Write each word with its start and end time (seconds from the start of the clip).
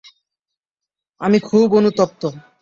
আমি 1.21 1.37
খুব 1.39 1.67
অনুতপ্ত। 1.73 2.21